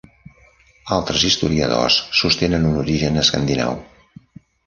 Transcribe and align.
Altres 0.95 1.25
historiadors 1.29 1.99
sostenen 2.21 2.67
un 2.71 2.81
origen 2.85 3.23
escandinau. 3.27 3.77